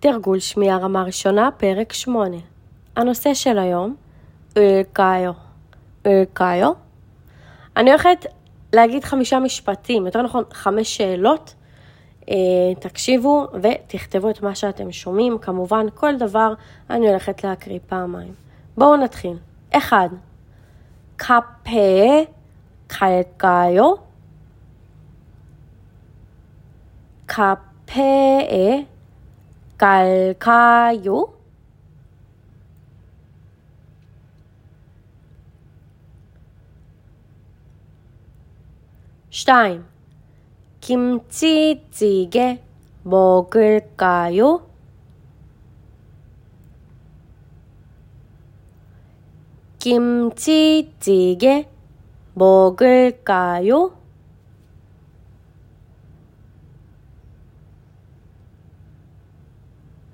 [0.00, 2.36] תרגול שמיעה רמה ראשונה, פרק 8.
[2.96, 3.96] הנושא של היום,
[4.56, 5.32] אולקאיו.
[6.06, 6.72] אולקאיו.
[7.76, 8.26] אני הולכת
[8.72, 11.54] להגיד חמישה משפטים, יותר נכון חמש שאלות.
[12.30, 12.34] אה,
[12.80, 15.38] תקשיבו ותכתבו את מה שאתם שומעים.
[15.38, 16.54] כמובן, כל דבר
[16.90, 18.34] אני הולכת להקריא פעמיים.
[18.76, 19.36] בואו נתחיל.
[19.72, 20.08] אחד,
[21.18, 22.26] 카페에
[22.88, 23.98] 갈까요?
[27.26, 28.86] 카페에
[29.81, 31.33] 갈까요?
[39.31, 39.85] Stein.
[40.81, 42.61] 김치찌개
[43.01, 44.67] 먹을까요?
[49.79, 51.67] 김치찌개
[52.35, 54.00] 먹을까요?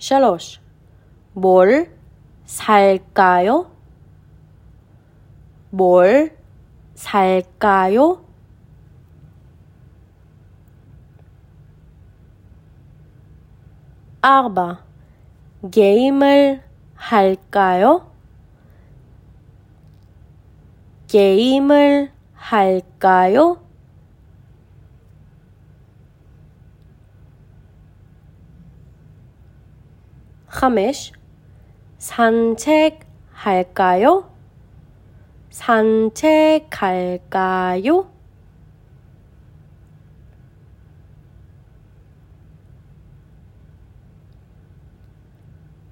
[0.00, 0.60] 3.
[1.34, 1.94] 뭘
[2.46, 3.70] 살까요?
[5.68, 6.34] 뭘
[6.94, 8.24] 살까요?
[14.22, 14.84] 아바
[15.70, 16.62] 게임을
[16.94, 18.10] 할까요?
[21.08, 23.58] 게임을 할까요?
[30.49, 31.13] חמש,
[31.99, 34.23] 산책할까요?
[35.51, 36.95] 산책할까요?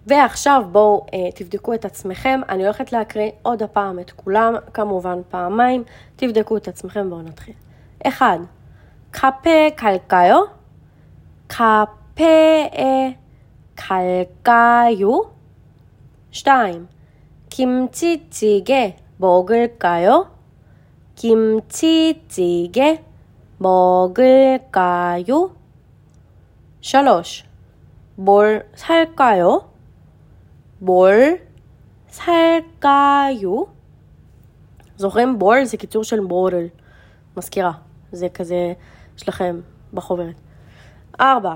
[0.07, 5.83] ועכשיו בואו אה, תבדקו את עצמכם, אני הולכת להקריא עוד הפעם את כולם, כמובן פעמיים,
[6.15, 7.53] תבדקו את עצמכם, בואו נתחיל.
[8.07, 8.39] אחד,
[9.13, 10.49] 카페 갈까요?
[11.47, 13.15] 카페에
[13.87, 15.31] 갈까요?
[16.31, 16.87] שתיים,
[17.49, 20.31] 김치찌개 먹을까요?
[21.15, 23.03] 김치찌개
[23.59, 25.55] 먹을까요?
[26.81, 27.45] שלוש,
[28.15, 29.69] 뭘 살까요?
[30.79, 31.47] 뭘
[32.09, 33.67] 살까요?
[34.97, 35.39] זוכרים?
[35.39, 36.67] בור זה קיצור של מורל.
[37.37, 37.71] מזכירה.
[38.11, 38.73] זה כזה,
[39.17, 39.61] יש לכם
[39.93, 40.35] בחוברת.
[41.19, 41.55] ארבע.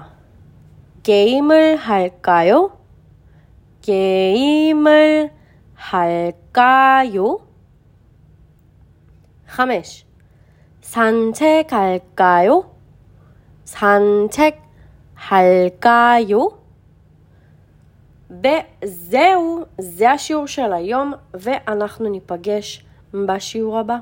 [1.03, 2.78] 게임을 할까요?
[3.81, 5.30] 게임을
[5.75, 7.40] 할까요?
[9.47, 10.06] חמש.
[10.81, 12.63] 산책할까요?
[15.18, 15.58] 산책할까요?
[18.30, 23.97] וזהו, זה השיעור של היום, ואנחנו ניפגש בשיעור הבא.